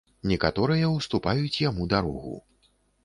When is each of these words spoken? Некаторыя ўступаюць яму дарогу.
Некаторыя 0.29 0.87
ўступаюць 0.95 1.61
яму 1.69 1.89
дарогу. 1.93 2.35